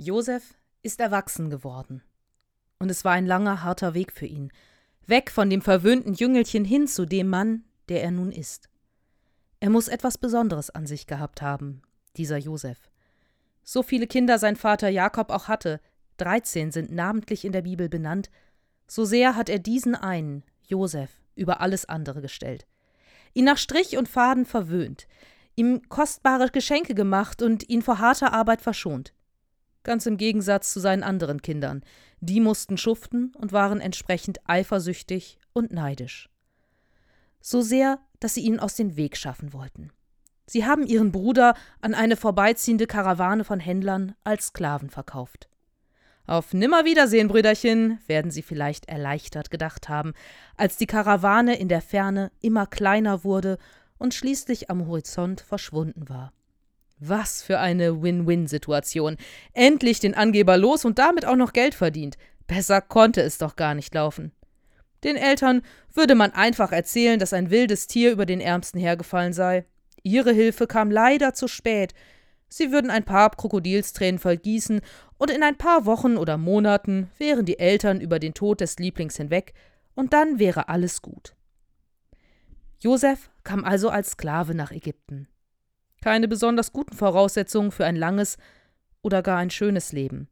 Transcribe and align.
Josef 0.00 0.54
ist 0.84 1.00
erwachsen 1.00 1.50
geworden. 1.50 2.04
Und 2.78 2.88
es 2.88 3.04
war 3.04 3.14
ein 3.14 3.26
langer, 3.26 3.64
harter 3.64 3.94
Weg 3.94 4.12
für 4.12 4.26
ihn. 4.26 4.52
Weg 5.08 5.32
von 5.32 5.50
dem 5.50 5.60
verwöhnten 5.60 6.14
Jüngelchen 6.14 6.64
hin 6.64 6.86
zu 6.86 7.04
dem 7.04 7.28
Mann, 7.28 7.64
der 7.88 8.04
er 8.04 8.12
nun 8.12 8.30
ist. 8.30 8.68
Er 9.58 9.70
muss 9.70 9.88
etwas 9.88 10.16
Besonderes 10.16 10.70
an 10.70 10.86
sich 10.86 11.08
gehabt 11.08 11.42
haben, 11.42 11.82
dieser 12.16 12.36
Josef. 12.36 12.78
So 13.64 13.82
viele 13.82 14.06
Kinder 14.06 14.38
sein 14.38 14.54
Vater 14.54 14.88
Jakob 14.88 15.30
auch 15.30 15.48
hatte, 15.48 15.80
dreizehn 16.16 16.70
sind 16.70 16.92
namentlich 16.92 17.44
in 17.44 17.50
der 17.50 17.62
Bibel 17.62 17.88
benannt, 17.88 18.30
so 18.86 19.04
sehr 19.04 19.34
hat 19.34 19.48
er 19.48 19.58
diesen 19.58 19.96
einen, 19.96 20.44
Josef, 20.62 21.10
über 21.34 21.60
alles 21.60 21.86
andere 21.86 22.22
gestellt. 22.22 22.68
Ihn 23.34 23.46
nach 23.46 23.58
Strich 23.58 23.98
und 23.98 24.08
Faden 24.08 24.46
verwöhnt, 24.46 25.08
ihm 25.56 25.88
kostbare 25.88 26.50
Geschenke 26.50 26.94
gemacht 26.94 27.42
und 27.42 27.68
ihn 27.68 27.82
vor 27.82 27.98
harter 27.98 28.32
Arbeit 28.32 28.62
verschont 28.62 29.12
ganz 29.88 30.04
im 30.04 30.18
Gegensatz 30.18 30.70
zu 30.70 30.80
seinen 30.80 31.02
anderen 31.02 31.40
Kindern. 31.40 31.82
Die 32.20 32.40
mussten 32.40 32.76
schuften 32.76 33.32
und 33.34 33.52
waren 33.52 33.80
entsprechend 33.80 34.38
eifersüchtig 34.46 35.38
und 35.54 35.72
neidisch. 35.72 36.28
So 37.40 37.62
sehr, 37.62 37.98
dass 38.20 38.34
sie 38.34 38.42
ihn 38.42 38.60
aus 38.60 38.76
dem 38.76 38.96
Weg 38.96 39.16
schaffen 39.16 39.54
wollten. 39.54 39.90
Sie 40.44 40.66
haben 40.66 40.86
ihren 40.86 41.10
Bruder 41.10 41.54
an 41.80 41.94
eine 41.94 42.16
vorbeiziehende 42.16 42.86
Karawane 42.86 43.44
von 43.44 43.60
Händlern 43.60 44.14
als 44.24 44.48
Sklaven 44.48 44.90
verkauft. 44.90 45.48
Auf 46.26 46.52
Nimmerwiedersehen, 46.52 47.28
Brüderchen, 47.28 47.98
werden 48.06 48.30
sie 48.30 48.42
vielleicht 48.42 48.90
erleichtert 48.90 49.50
gedacht 49.50 49.88
haben, 49.88 50.12
als 50.58 50.76
die 50.76 50.86
Karawane 50.86 51.58
in 51.58 51.68
der 51.68 51.80
Ferne 51.80 52.30
immer 52.42 52.66
kleiner 52.66 53.24
wurde 53.24 53.56
und 53.96 54.12
schließlich 54.12 54.68
am 54.68 54.86
Horizont 54.86 55.40
verschwunden 55.40 56.10
war. 56.10 56.34
Was 57.00 57.42
für 57.42 57.60
eine 57.60 58.02
Win-Win-Situation. 58.02 59.16
Endlich 59.52 60.00
den 60.00 60.14
Angeber 60.14 60.56
los 60.56 60.84
und 60.84 60.98
damit 60.98 61.24
auch 61.24 61.36
noch 61.36 61.52
Geld 61.52 61.74
verdient. 61.74 62.16
Besser 62.46 62.80
konnte 62.80 63.20
es 63.20 63.38
doch 63.38 63.54
gar 63.54 63.74
nicht 63.74 63.94
laufen. 63.94 64.32
Den 65.04 65.14
Eltern 65.14 65.62
würde 65.94 66.16
man 66.16 66.32
einfach 66.32 66.72
erzählen, 66.72 67.20
dass 67.20 67.32
ein 67.32 67.50
wildes 67.50 67.86
Tier 67.86 68.10
über 68.10 68.26
den 68.26 68.40
Ärmsten 68.40 68.80
hergefallen 68.80 69.32
sei. 69.32 69.64
Ihre 70.02 70.32
Hilfe 70.32 70.66
kam 70.66 70.90
leider 70.90 71.34
zu 71.34 71.46
spät. 71.46 71.94
Sie 72.48 72.72
würden 72.72 72.90
ein 72.90 73.04
paar 73.04 73.30
Krokodilstränen 73.30 74.18
vergießen, 74.18 74.80
und 75.18 75.30
in 75.30 75.42
ein 75.42 75.58
paar 75.58 75.84
Wochen 75.84 76.16
oder 76.16 76.38
Monaten 76.38 77.10
wären 77.18 77.44
die 77.44 77.58
Eltern 77.58 78.00
über 78.00 78.18
den 78.18 78.34
Tod 78.34 78.60
des 78.60 78.78
Lieblings 78.78 79.16
hinweg, 79.16 79.52
und 79.94 80.12
dann 80.12 80.38
wäre 80.38 80.68
alles 80.68 81.02
gut. 81.02 81.34
Josef 82.80 83.30
kam 83.42 83.64
also 83.64 83.90
als 83.90 84.10
Sklave 84.10 84.54
nach 84.54 84.70
Ägypten 84.70 85.28
keine 86.00 86.28
besonders 86.28 86.72
guten 86.72 86.94
Voraussetzungen 86.94 87.70
für 87.70 87.84
ein 87.84 87.96
langes 87.96 88.36
oder 89.02 89.22
gar 89.22 89.38
ein 89.38 89.50
schönes 89.50 89.92
Leben. 89.92 90.28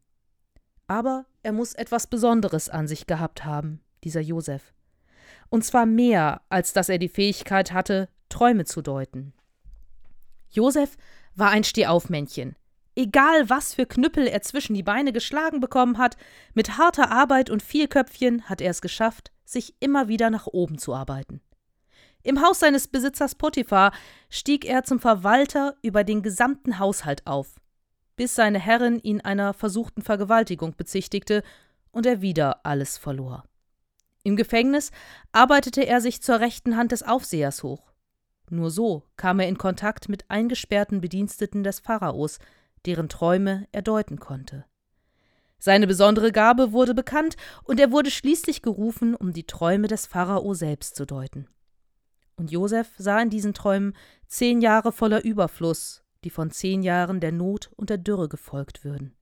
Aber 0.87 1.25
er 1.43 1.51
muss 1.51 1.73
etwas 1.73 2.07
Besonderes 2.07 2.69
an 2.69 2.87
sich 2.87 3.07
gehabt 3.07 3.45
haben, 3.45 3.81
dieser 4.03 4.21
Josef. 4.21 4.73
Und 5.49 5.63
zwar 5.63 5.85
mehr, 5.85 6.41
als 6.49 6.73
dass 6.73 6.89
er 6.89 6.97
die 6.97 7.09
Fähigkeit 7.09 7.73
hatte, 7.73 8.09
Träume 8.29 8.65
zu 8.65 8.81
deuten. 8.81 9.33
Josef 10.49 10.97
war 11.35 11.49
ein 11.49 11.63
Stehaufmännchen. 11.63 12.55
Egal, 12.95 13.49
was 13.49 13.75
für 13.75 13.85
Knüppel 13.85 14.27
er 14.27 14.41
zwischen 14.41 14.73
die 14.73 14.83
Beine 14.83 15.13
geschlagen 15.13 15.59
bekommen 15.59 15.97
hat, 15.97 16.17
mit 16.53 16.77
harter 16.77 17.11
Arbeit 17.11 17.49
und 17.49 17.61
viel 17.61 17.87
Köpfchen 17.87 18.43
hat 18.43 18.59
er 18.59 18.71
es 18.71 18.81
geschafft, 18.81 19.31
sich 19.45 19.75
immer 19.79 20.07
wieder 20.07 20.29
nach 20.29 20.47
oben 20.47 20.77
zu 20.77 20.95
arbeiten. 20.95 21.41
Im 22.27 22.41
Haus 22.41 22.59
seines 22.59 22.89
Besitzers 22.89 23.35
Potiphar 23.35 23.93
stieg 24.29 24.65
er 24.65 24.83
zum 24.83 24.99
Verwalter 24.99 25.77
über 25.81 26.03
den 26.03 26.21
gesamten 26.21 26.77
Haushalt 26.77 27.25
auf, 27.25 27.55
bis 28.17 28.35
seine 28.35 28.59
Herrin 28.59 28.99
ihn 28.99 29.21
einer 29.21 29.53
versuchten 29.53 30.01
Vergewaltigung 30.01 30.75
bezichtigte 30.75 31.41
und 31.89 32.05
er 32.05 32.19
wieder 32.19 32.65
alles 32.65 32.97
verlor. 32.97 33.45
Im 34.23 34.35
Gefängnis 34.35 34.91
arbeitete 35.31 35.87
er 35.87 36.01
sich 36.01 36.21
zur 36.21 36.41
rechten 36.41 36.75
Hand 36.75 36.91
des 36.91 37.01
Aufsehers 37.01 37.63
hoch. 37.63 37.93
Nur 38.49 38.71
so 38.71 39.03
kam 39.15 39.39
er 39.39 39.47
in 39.47 39.57
Kontakt 39.57 40.09
mit 40.09 40.29
eingesperrten 40.29 40.99
Bediensteten 40.99 41.63
des 41.63 41.79
Pharaos, 41.79 42.39
deren 42.85 43.07
Träume 43.07 43.69
er 43.71 43.83
deuten 43.83 44.19
konnte. 44.19 44.65
Seine 45.59 45.87
besondere 45.87 46.33
Gabe 46.33 46.73
wurde 46.73 46.93
bekannt, 46.93 47.37
und 47.63 47.79
er 47.79 47.93
wurde 47.93 48.11
schließlich 48.11 48.61
gerufen, 48.61 49.15
um 49.15 49.31
die 49.31 49.47
Träume 49.47 49.87
des 49.87 50.07
Pharao 50.07 50.53
selbst 50.55 50.97
zu 50.97 51.05
deuten. 51.05 51.47
Und 52.37 52.51
Josef 52.51 52.87
sah 52.97 53.19
in 53.19 53.29
diesen 53.29 53.53
Träumen 53.53 53.93
zehn 54.27 54.61
Jahre 54.61 54.91
voller 54.91 55.23
Überfluss, 55.23 56.03
die 56.23 56.29
von 56.29 56.51
zehn 56.51 56.83
Jahren 56.83 57.19
der 57.19 57.31
Not 57.31 57.71
und 57.75 57.89
der 57.89 57.97
Dürre 57.97 58.29
gefolgt 58.29 58.83
würden. 58.83 59.15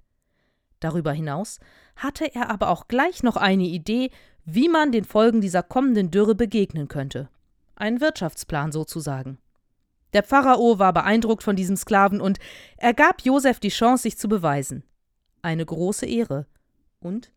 Darüber 0.82 1.14
hinaus 1.14 1.60
hatte 1.96 2.36
er 2.36 2.50
aber 2.50 2.70
auch 2.70 2.88
gleich 2.88 3.24
noch 3.24 3.38
eine 3.38 3.64
Idee, 3.64 4.12
wie 4.44 4.68
man 4.68 4.92
den 4.92 5.06
Folgen 5.06 5.42
dieser 5.42 5.64
kommenden 5.64 6.12
Dürre 6.12 6.36
begegnen 6.36 6.90
könnte. 6.90 7.30
Ein 7.76 8.02
Wirtschaftsplan 8.02 8.72
sozusagen. 8.72 9.40
Der 10.14 10.24
Pharao 10.24 10.78
war 10.78 10.94
beeindruckt 10.94 11.44
von 11.44 11.56
diesem 11.56 11.76
Sklaven 11.78 12.22
und 12.22 12.40
er 12.78 12.94
gab 12.94 13.22
Josef 13.22 13.60
die 13.60 13.70
Chance, 13.70 14.04
sich 14.04 14.18
zu 14.18 14.28
beweisen. 14.28 14.84
Eine 15.42 15.66
große 15.66 16.06
Ehre 16.06 16.48
und 17.00 17.32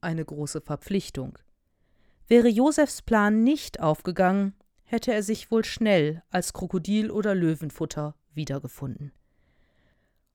eine 0.00 0.24
große 0.24 0.60
Verpflichtung. 0.60 1.38
Wäre 2.28 2.48
Josefs 2.48 3.02
Plan 3.02 3.42
nicht 3.42 3.80
aufgegangen, 3.80 4.54
hätte 4.92 5.12
er 5.12 5.22
sich 5.22 5.50
wohl 5.50 5.64
schnell 5.64 6.22
als 6.30 6.52
Krokodil 6.52 7.10
oder 7.10 7.34
Löwenfutter 7.34 8.14
wiedergefunden. 8.34 9.10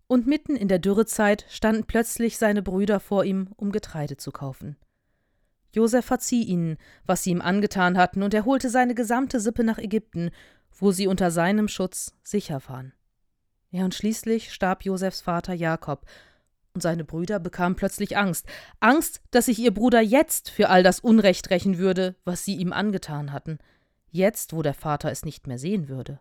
Und 0.08 0.26
mitten 0.26 0.56
in 0.56 0.68
der 0.68 0.80
Dürrezeit 0.80 1.46
standen 1.48 1.86
plötzlich 1.86 2.38
seine 2.40 2.64
Brüder 2.64 3.00
vor 3.00 3.24
ihm, 3.24 3.50
um 3.56 3.72
Getreide 3.72 4.18
zu 4.18 4.32
kaufen. 4.32 4.76
Josef 5.76 6.06
verzieh 6.06 6.44
ihnen, 6.44 6.78
was 7.06 7.24
sie 7.24 7.32
ihm 7.32 7.42
angetan 7.42 7.98
hatten, 7.98 8.24
und 8.24 8.34
er 8.34 8.46
holte 8.46 8.70
seine 8.70 8.96
gesamte 8.96 9.40
Sippe 9.40 9.64
nach 9.64 9.78
Ägypten, 9.78 10.32
wo 10.72 10.92
sie 10.92 11.06
unter 11.06 11.30
seinem 11.30 11.68
Schutz 11.68 12.16
sicher 12.24 12.62
waren. 12.68 12.94
Ja, 13.70 13.86
und 13.86 13.94
schließlich 13.94 14.52
starb 14.52 14.86
Josefs 14.86 15.22
Vater 15.22 15.54
Jakob, 15.54 16.08
und 16.74 16.82
seine 16.82 17.04
Brüder 17.04 17.40
bekamen 17.40 17.76
plötzlich 17.76 18.18
Angst. 18.18 18.48
Angst, 18.80 19.22
dass 19.30 19.46
sich 19.46 19.60
ihr 19.60 19.74
Bruder 19.74 20.00
jetzt 20.00 20.50
für 20.50 20.70
all 20.70 20.84
das 20.84 21.00
Unrecht 21.00 21.50
rächen 21.52 21.78
würde, 21.78 22.16
was 22.24 22.46
sie 22.46 22.56
ihm 22.56 22.74
angetan 22.74 23.32
hatten 23.32 23.60
jetzt 24.18 24.54
wo 24.54 24.62
der 24.62 24.74
Vater 24.74 25.12
es 25.12 25.24
nicht 25.24 25.48
mehr 25.48 25.58
sehen 25.58 25.88
würde. 25.88 26.20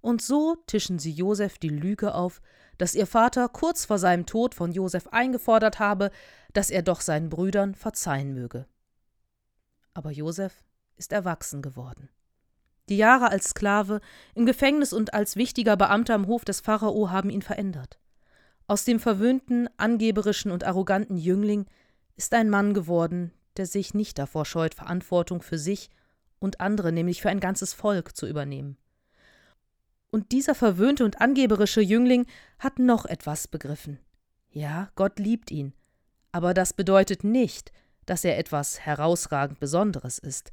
Und 0.00 0.20
so 0.20 0.56
tischen 0.66 0.98
sie 0.98 1.12
Josef 1.12 1.58
die 1.58 1.68
Lüge 1.68 2.14
auf, 2.14 2.42
dass 2.76 2.94
ihr 2.96 3.06
Vater 3.06 3.48
kurz 3.48 3.84
vor 3.84 3.98
seinem 3.98 4.26
Tod 4.26 4.54
von 4.54 4.72
Josef 4.72 5.06
eingefordert 5.08 5.78
habe, 5.78 6.10
dass 6.52 6.70
er 6.70 6.82
doch 6.82 7.00
seinen 7.00 7.28
Brüdern 7.28 7.76
verzeihen 7.76 8.34
möge. 8.34 8.66
Aber 9.94 10.10
Josef 10.10 10.64
ist 10.96 11.12
erwachsen 11.12 11.62
geworden. 11.62 12.08
Die 12.88 12.96
Jahre 12.96 13.30
als 13.30 13.50
Sklave, 13.50 14.00
im 14.34 14.44
Gefängnis 14.44 14.92
und 14.92 15.14
als 15.14 15.36
wichtiger 15.36 15.76
Beamter 15.76 16.14
am 16.14 16.26
Hof 16.26 16.44
des 16.44 16.60
Pharao 16.60 17.10
haben 17.10 17.30
ihn 17.30 17.42
verändert. 17.42 18.00
Aus 18.66 18.84
dem 18.84 18.98
verwöhnten, 18.98 19.68
angeberischen 19.76 20.50
und 20.50 20.64
arroganten 20.64 21.16
Jüngling 21.16 21.66
ist 22.16 22.34
ein 22.34 22.50
Mann 22.50 22.74
geworden, 22.74 23.32
der 23.56 23.66
sich 23.66 23.94
nicht 23.94 24.18
davor 24.18 24.44
scheut, 24.44 24.74
Verantwortung 24.74 25.42
für 25.42 25.58
sich 25.58 25.90
und 26.42 26.60
andere, 26.60 26.92
nämlich 26.92 27.22
für 27.22 27.30
ein 27.30 27.40
ganzes 27.40 27.72
Volk, 27.72 28.16
zu 28.16 28.26
übernehmen. 28.26 28.76
Und 30.10 30.32
dieser 30.32 30.54
verwöhnte 30.54 31.04
und 31.04 31.20
angeberische 31.20 31.80
Jüngling 31.80 32.26
hat 32.58 32.78
noch 32.78 33.06
etwas 33.06 33.48
begriffen. 33.48 33.98
Ja, 34.50 34.90
Gott 34.94 35.18
liebt 35.18 35.50
ihn, 35.50 35.72
aber 36.32 36.52
das 36.52 36.74
bedeutet 36.74 37.24
nicht, 37.24 37.72
dass 38.04 38.24
er 38.24 38.38
etwas 38.38 38.80
herausragend 38.80 39.60
Besonderes 39.60 40.18
ist. 40.18 40.52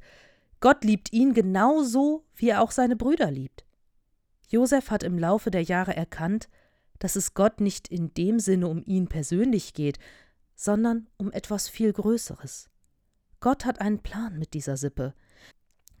Gott 0.60 0.84
liebt 0.84 1.12
ihn 1.12 1.34
genauso, 1.34 2.24
wie 2.34 2.50
er 2.50 2.62
auch 2.62 2.70
seine 2.70 2.96
Brüder 2.96 3.30
liebt. 3.30 3.64
Josef 4.48 4.90
hat 4.90 5.02
im 5.02 5.18
Laufe 5.18 5.50
der 5.50 5.62
Jahre 5.62 5.94
erkannt, 5.94 6.48
dass 6.98 7.16
es 7.16 7.34
Gott 7.34 7.60
nicht 7.60 7.88
in 7.88 8.14
dem 8.14 8.38
Sinne 8.38 8.68
um 8.68 8.82
ihn 8.84 9.08
persönlich 9.08 9.74
geht, 9.74 9.98
sondern 10.54 11.08
um 11.16 11.32
etwas 11.32 11.68
viel 11.68 11.92
Größeres. 11.92 12.68
Gott 13.40 13.64
hat 13.64 13.80
einen 13.80 14.00
Plan 14.00 14.38
mit 14.38 14.52
dieser 14.52 14.76
Sippe. 14.76 15.14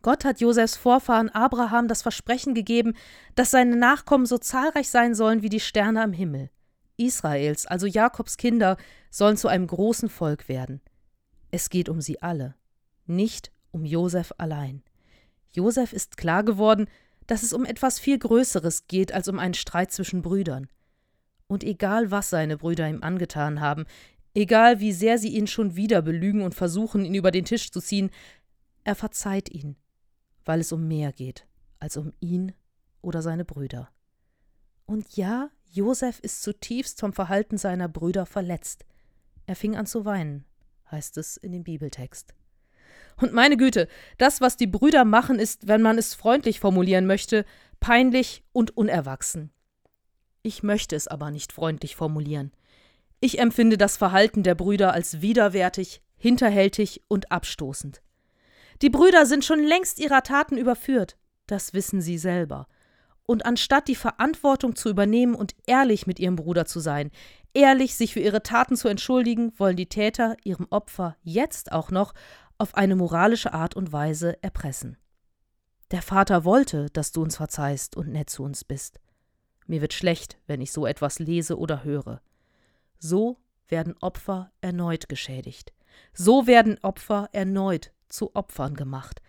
Gott 0.02 0.24
hat 0.24 0.40
Josefs 0.40 0.76
Vorfahren 0.76 1.28
Abraham 1.28 1.86
das 1.86 2.00
Versprechen 2.00 2.54
gegeben, 2.54 2.94
dass 3.34 3.50
seine 3.50 3.76
Nachkommen 3.76 4.24
so 4.24 4.38
zahlreich 4.38 4.88
sein 4.88 5.14
sollen 5.14 5.42
wie 5.42 5.50
die 5.50 5.60
Sterne 5.60 6.02
am 6.02 6.12
Himmel. 6.12 6.50
Israels, 6.96 7.66
also 7.66 7.86
Jakobs 7.86 8.36
Kinder, 8.38 8.76
sollen 9.10 9.36
zu 9.36 9.48
einem 9.48 9.66
großen 9.66 10.08
Volk 10.08 10.48
werden. 10.48 10.80
Es 11.50 11.68
geht 11.68 11.88
um 11.88 12.00
sie 12.00 12.22
alle, 12.22 12.54
nicht 13.06 13.52
um 13.72 13.84
Josef 13.84 14.32
allein. 14.38 14.82
Josef 15.52 15.92
ist 15.92 16.16
klar 16.16 16.44
geworden, 16.44 16.86
dass 17.26 17.42
es 17.42 17.52
um 17.52 17.64
etwas 17.64 17.98
viel 17.98 18.18
Größeres 18.18 18.86
geht 18.86 19.12
als 19.12 19.28
um 19.28 19.38
einen 19.38 19.54
Streit 19.54 19.92
zwischen 19.92 20.22
Brüdern. 20.22 20.68
Und 21.46 21.62
egal, 21.64 22.10
was 22.10 22.30
seine 22.30 22.56
Brüder 22.56 22.88
ihm 22.88 23.02
angetan 23.02 23.60
haben, 23.60 23.84
egal 24.34 24.80
wie 24.80 24.92
sehr 24.92 25.18
sie 25.18 25.30
ihn 25.30 25.46
schon 25.46 25.76
wieder 25.76 26.00
belügen 26.00 26.42
und 26.42 26.54
versuchen, 26.54 27.04
ihn 27.04 27.14
über 27.14 27.30
den 27.30 27.44
Tisch 27.44 27.70
zu 27.70 27.80
ziehen, 27.80 28.10
er 28.84 28.94
verzeiht 28.94 29.50
ihn 29.50 29.76
weil 30.44 30.60
es 30.60 30.72
um 30.72 30.86
mehr 30.88 31.12
geht 31.12 31.46
als 31.80 31.96
um 31.96 32.12
ihn 32.20 32.52
oder 33.02 33.22
seine 33.22 33.44
Brüder. 33.44 33.88
Und 34.86 35.16
ja, 35.16 35.50
Josef 35.72 36.20
ist 36.20 36.42
zutiefst 36.42 37.00
vom 37.00 37.12
Verhalten 37.12 37.56
seiner 37.56 37.88
Brüder 37.88 38.26
verletzt. 38.26 38.84
Er 39.46 39.56
fing 39.56 39.76
an 39.76 39.86
zu 39.86 40.04
weinen, 40.04 40.44
heißt 40.90 41.16
es 41.16 41.36
in 41.36 41.52
dem 41.52 41.64
Bibeltext. 41.64 42.34
Und 43.16 43.32
meine 43.32 43.56
Güte, 43.56 43.88
das, 44.18 44.40
was 44.40 44.56
die 44.56 44.66
Brüder 44.66 45.04
machen, 45.04 45.38
ist, 45.38 45.68
wenn 45.68 45.82
man 45.82 45.98
es 45.98 46.14
freundlich 46.14 46.60
formulieren 46.60 47.06
möchte, 47.06 47.44
peinlich 47.78 48.44
und 48.52 48.76
unerwachsen. 48.76 49.50
Ich 50.42 50.62
möchte 50.62 50.96
es 50.96 51.06
aber 51.06 51.30
nicht 51.30 51.52
freundlich 51.52 51.96
formulieren. 51.96 52.52
Ich 53.20 53.38
empfinde 53.38 53.76
das 53.76 53.96
Verhalten 53.96 54.42
der 54.42 54.54
Brüder 54.54 54.92
als 54.92 55.20
widerwärtig, 55.20 56.02
hinterhältig 56.16 57.02
und 57.08 57.30
abstoßend. 57.30 58.02
Die 58.82 58.90
Brüder 58.90 59.26
sind 59.26 59.44
schon 59.44 59.62
längst 59.62 59.98
ihrer 59.98 60.22
Taten 60.22 60.56
überführt, 60.56 61.16
das 61.46 61.74
wissen 61.74 62.00
sie 62.00 62.18
selber 62.18 62.66
und 63.30 63.46
anstatt 63.46 63.86
die 63.86 63.94
Verantwortung 63.94 64.74
zu 64.74 64.88
übernehmen 64.88 65.36
und 65.36 65.54
ehrlich 65.68 66.04
mit 66.04 66.18
ihrem 66.18 66.34
Bruder 66.34 66.66
zu 66.66 66.80
sein, 66.80 67.12
ehrlich 67.54 67.94
sich 67.94 68.14
für 68.14 68.18
ihre 68.18 68.42
Taten 68.42 68.74
zu 68.74 68.88
entschuldigen, 68.88 69.52
wollen 69.56 69.76
die 69.76 69.88
Täter 69.88 70.36
ihrem 70.42 70.66
Opfer 70.70 71.16
jetzt 71.22 71.70
auch 71.70 71.92
noch 71.92 72.12
auf 72.58 72.74
eine 72.74 72.96
moralische 72.96 73.52
Art 73.54 73.76
und 73.76 73.92
Weise 73.92 74.42
erpressen. 74.42 74.96
Der 75.92 76.02
Vater 76.02 76.44
wollte, 76.44 76.90
dass 76.92 77.12
du 77.12 77.22
uns 77.22 77.36
verzeihst 77.36 77.96
und 77.96 78.08
nett 78.08 78.30
zu 78.30 78.42
uns 78.42 78.64
bist. 78.64 78.98
Mir 79.68 79.80
wird 79.80 79.94
schlecht, 79.94 80.36
wenn 80.48 80.60
ich 80.60 80.72
so 80.72 80.84
etwas 80.84 81.20
lese 81.20 81.56
oder 81.56 81.84
höre. 81.84 82.22
So 82.98 83.38
werden 83.68 83.94
Opfer 84.00 84.50
erneut 84.60 85.08
geschädigt. 85.08 85.72
So 86.12 86.48
werden 86.48 86.78
Opfer 86.82 87.28
erneut 87.30 87.92
zu 88.10 88.34
Opfern 88.34 88.74
gemacht, 88.74 89.22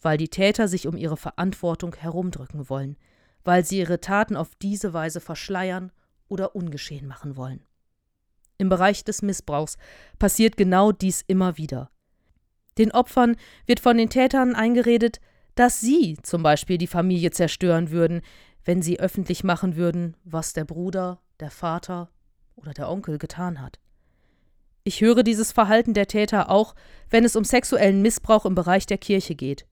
weil 0.00 0.16
die 0.16 0.28
Täter 0.28 0.68
sich 0.68 0.86
um 0.86 0.96
ihre 0.96 1.16
Verantwortung 1.16 1.94
herumdrücken 1.94 2.68
wollen, 2.68 2.96
weil 3.44 3.64
sie 3.64 3.78
ihre 3.78 4.00
Taten 4.00 4.36
auf 4.36 4.54
diese 4.56 4.92
Weise 4.92 5.20
verschleiern 5.20 5.92
oder 6.28 6.54
ungeschehen 6.54 7.06
machen 7.06 7.36
wollen. 7.36 7.64
Im 8.58 8.68
Bereich 8.68 9.04
des 9.04 9.22
Missbrauchs 9.22 9.76
passiert 10.18 10.56
genau 10.56 10.92
dies 10.92 11.22
immer 11.26 11.58
wieder. 11.58 11.90
Den 12.76 12.92
Opfern 12.92 13.36
wird 13.66 13.80
von 13.80 13.96
den 13.96 14.10
Tätern 14.10 14.54
eingeredet, 14.54 15.20
dass 15.54 15.80
sie 15.80 16.16
zum 16.22 16.42
Beispiel 16.42 16.78
die 16.78 16.86
Familie 16.86 17.30
zerstören 17.30 17.90
würden, 17.90 18.22
wenn 18.64 18.82
sie 18.82 19.00
öffentlich 19.00 19.44
machen 19.44 19.76
würden, 19.76 20.16
was 20.24 20.52
der 20.52 20.64
Bruder, 20.64 21.20
der 21.40 21.50
Vater 21.50 22.10
oder 22.54 22.72
der 22.72 22.88
Onkel 22.88 23.18
getan 23.18 23.60
hat. 23.60 23.80
Ich 24.88 25.02
höre 25.02 25.22
dieses 25.22 25.52
Verhalten 25.52 25.92
der 25.92 26.06
Täter 26.06 26.48
auch, 26.48 26.74
wenn 27.10 27.26
es 27.26 27.36
um 27.36 27.44
sexuellen 27.44 28.00
Missbrauch 28.00 28.46
im 28.46 28.54
Bereich 28.54 28.86
der 28.86 28.96
Kirche 28.96 29.34
geht. 29.34 29.66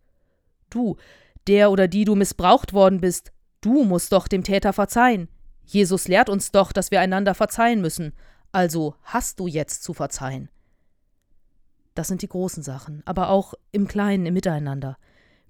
Du, 0.69 0.99
der 1.47 1.71
oder 1.71 1.89
die 1.89 2.05
du 2.05 2.15
missbraucht 2.15 2.75
worden 2.75 3.01
bist, 3.01 3.33
Du 3.63 3.83
musst 3.83 4.13
doch 4.13 4.29
dem 4.29 4.45
Täter 4.45 4.75
verzeihen. 4.75 5.29
Jesus 5.65 6.07
lehrt 6.07 6.29
uns 6.29 6.53
doch, 6.53 6.71
dass 6.71 6.91
wir 6.91 7.01
einander 7.01 7.35
verzeihen 7.35 7.81
müssen. 7.81 8.13
Also 8.53 8.95
hast 9.05 9.41
du 9.41 9.47
jetzt 9.47 9.83
zu 9.85 9.95
verzeihen. 9.95 10.51
Das 11.95 12.09
sind 12.09 12.21
die 12.21 12.29
großen 12.29 12.63
Sachen, 12.63 13.03
aber 13.07 13.31
auch 13.31 13.55
im 13.73 13.89
Kleinen, 13.89 14.27
im 14.27 14.35
Miteinander. 14.35 14.99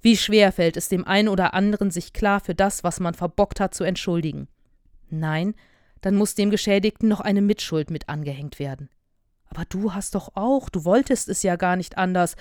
Wie 0.00 0.16
schwer 0.16 0.52
fällt 0.52 0.76
es 0.76 0.88
dem 0.88 1.04
einen 1.04 1.26
oder 1.26 1.54
anderen, 1.54 1.90
sich 1.90 2.12
klar 2.12 2.38
für 2.38 2.54
das, 2.54 2.84
was 2.84 3.00
man 3.00 3.14
verbockt 3.14 3.58
hat, 3.58 3.74
zu 3.74 3.82
entschuldigen. 3.82 4.46
Nein, 5.10 5.56
dann 6.02 6.14
muss 6.14 6.36
dem 6.36 6.50
Geschädigten 6.50 7.08
noch 7.08 7.20
eine 7.20 7.42
Mitschuld 7.42 7.90
mit 7.90 8.08
angehängt 8.08 8.60
werden. 8.60 8.90
Aber 9.56 9.64
du 9.64 9.94
hast 9.94 10.14
doch 10.14 10.32
auch, 10.34 10.68
du 10.68 10.84
wolltest 10.84 11.30
es 11.30 11.42
ja 11.42 11.56
gar 11.56 11.76
nicht 11.76 11.96
anders. 11.96 12.36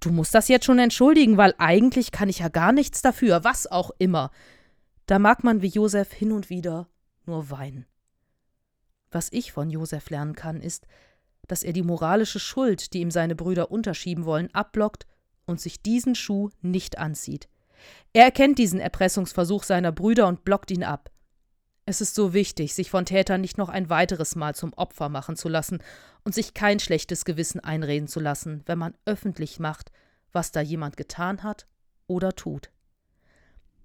Du 0.00 0.10
musst 0.10 0.34
das 0.34 0.48
jetzt 0.48 0.64
schon 0.64 0.80
entschuldigen, 0.80 1.36
weil 1.36 1.54
eigentlich 1.58 2.10
kann 2.10 2.28
ich 2.28 2.40
ja 2.40 2.48
gar 2.48 2.72
nichts 2.72 3.00
dafür, 3.00 3.44
was 3.44 3.70
auch 3.70 3.92
immer. 3.98 4.32
Da 5.06 5.20
mag 5.20 5.44
man 5.44 5.62
wie 5.62 5.68
Josef 5.68 6.12
hin 6.12 6.32
und 6.32 6.50
wieder 6.50 6.88
nur 7.26 7.50
weinen. 7.50 7.86
Was 9.12 9.28
ich 9.30 9.52
von 9.52 9.70
Josef 9.70 10.10
lernen 10.10 10.34
kann, 10.34 10.60
ist, 10.60 10.88
dass 11.46 11.62
er 11.62 11.72
die 11.72 11.84
moralische 11.84 12.40
Schuld, 12.40 12.92
die 12.92 13.02
ihm 13.02 13.12
seine 13.12 13.36
Brüder 13.36 13.70
unterschieben 13.70 14.24
wollen, 14.24 14.52
abblockt 14.52 15.06
und 15.46 15.60
sich 15.60 15.80
diesen 15.80 16.16
Schuh 16.16 16.50
nicht 16.60 16.98
anzieht. 16.98 17.48
Er 18.12 18.24
erkennt 18.24 18.58
diesen 18.58 18.80
Erpressungsversuch 18.80 19.62
seiner 19.62 19.92
Brüder 19.92 20.26
und 20.26 20.44
blockt 20.44 20.72
ihn 20.72 20.82
ab. 20.82 21.08
Es 21.88 22.02
ist 22.02 22.14
so 22.14 22.34
wichtig, 22.34 22.74
sich 22.74 22.90
von 22.90 23.06
Tätern 23.06 23.40
nicht 23.40 23.56
noch 23.56 23.70
ein 23.70 23.88
weiteres 23.88 24.36
Mal 24.36 24.54
zum 24.54 24.74
Opfer 24.74 25.08
machen 25.08 25.36
zu 25.36 25.48
lassen 25.48 25.82
und 26.22 26.34
sich 26.34 26.52
kein 26.52 26.80
schlechtes 26.80 27.24
Gewissen 27.24 27.60
einreden 27.60 28.08
zu 28.08 28.20
lassen, 28.20 28.62
wenn 28.66 28.76
man 28.76 28.94
öffentlich 29.06 29.58
macht, 29.58 29.90
was 30.30 30.52
da 30.52 30.60
jemand 30.60 30.98
getan 30.98 31.42
hat 31.42 31.66
oder 32.06 32.36
tut. 32.36 32.70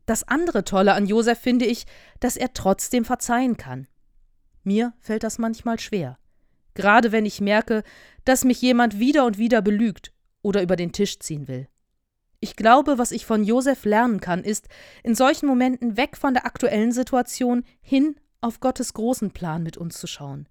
Das 0.05 0.27
andere 0.27 0.65
Tolle 0.65 0.95
an 0.95 1.05
Josef 1.05 1.39
finde 1.39 1.63
ich, 1.63 1.85
dass 2.19 2.35
er 2.35 2.53
trotzdem 2.53 3.05
verzeihen 3.05 3.55
kann. 3.55 3.87
Mir 4.63 4.91
fällt 4.99 5.23
das 5.23 5.37
manchmal 5.37 5.79
schwer. 5.79 6.19
Gerade 6.73 7.13
wenn 7.13 7.25
ich 7.25 7.39
merke, 7.39 7.83
dass 8.25 8.43
mich 8.43 8.61
jemand 8.61 8.99
wieder 8.99 9.25
und 9.25 9.37
wieder 9.37 9.61
belügt 9.61 10.11
oder 10.41 10.61
über 10.61 10.75
den 10.75 10.91
Tisch 10.91 11.19
ziehen 11.19 11.47
will. 11.47 11.69
Ich 12.43 12.57
glaube, 12.57 12.97
was 12.97 13.13
ich 13.13 13.25
von 13.25 13.45
Josef 13.45 13.85
lernen 13.85 14.19
kann, 14.19 14.43
ist, 14.43 14.67
in 15.01 15.15
solchen 15.15 15.45
Momenten 15.45 15.95
weg 15.95 16.17
von 16.17 16.33
der 16.33 16.45
aktuellen 16.45 16.91
Situation 16.91 17.63
hin 17.79 18.17
auf 18.41 18.59
Gottes 18.59 18.93
großen 18.93 19.31
Plan 19.31 19.63
mit 19.63 19.77
uns 19.77 19.97
zu 19.97 20.07
schauen. 20.07 20.49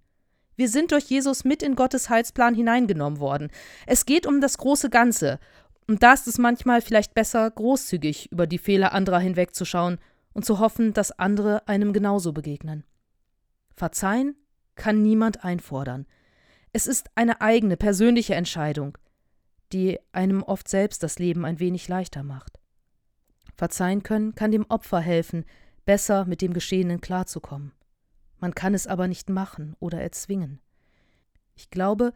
Wir 0.56 0.70
sind 0.70 0.92
durch 0.92 1.04
Jesus 1.04 1.44
mit 1.44 1.62
in 1.62 1.74
Gottes 1.76 2.08
Heilsplan 2.08 2.54
hineingenommen 2.54 3.20
worden. 3.20 3.50
Es 3.86 4.06
geht 4.06 4.26
um 4.26 4.40
das 4.40 4.56
große 4.56 4.88
Ganze, 4.88 5.38
und 5.86 6.02
da 6.02 6.14
ist 6.14 6.26
es 6.26 6.38
manchmal 6.38 6.80
vielleicht 6.80 7.12
besser, 7.12 7.50
großzügig 7.50 8.32
über 8.32 8.46
die 8.46 8.56
Fehler 8.56 8.94
anderer 8.94 9.18
hinwegzuschauen 9.18 9.98
und 10.32 10.46
zu 10.46 10.60
hoffen, 10.60 10.94
dass 10.94 11.18
andere 11.18 11.68
einem 11.68 11.92
genauso 11.92 12.32
begegnen. 12.32 12.84
Verzeihen 13.76 14.34
kann 14.76 15.02
niemand 15.02 15.44
einfordern. 15.44 16.06
Es 16.72 16.86
ist 16.86 17.10
eine 17.16 17.42
eigene, 17.42 17.76
persönliche 17.76 18.34
Entscheidung, 18.34 18.96
die 19.72 19.98
einem 20.12 20.42
oft 20.42 20.68
selbst 20.68 21.02
das 21.02 21.18
Leben 21.18 21.44
ein 21.44 21.58
wenig 21.58 21.88
leichter 21.88 22.22
macht. 22.22 22.58
Verzeihen 23.56 24.02
können 24.02 24.34
kann 24.34 24.50
dem 24.50 24.66
Opfer 24.68 25.00
helfen, 25.00 25.44
besser 25.84 26.24
mit 26.24 26.42
dem 26.42 26.52
Geschehenen 26.52 27.00
klarzukommen. 27.00 27.72
Man 28.38 28.54
kann 28.54 28.74
es 28.74 28.86
aber 28.86 29.08
nicht 29.08 29.30
machen 29.30 29.76
oder 29.78 30.00
erzwingen. 30.00 30.60
Ich 31.54 31.70
glaube, 31.70 32.12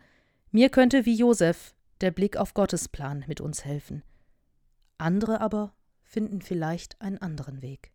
mir 0.50 0.70
könnte 0.70 1.04
wie 1.06 1.16
Josef 1.16 1.74
der 2.00 2.10
Blick 2.10 2.36
auf 2.36 2.54
Gottes 2.54 2.88
Plan 2.88 3.24
mit 3.26 3.40
uns 3.40 3.64
helfen. 3.64 4.02
Andere 4.98 5.40
aber 5.40 5.74
finden 6.02 6.40
vielleicht 6.40 7.00
einen 7.00 7.18
anderen 7.18 7.62
Weg. 7.62 7.92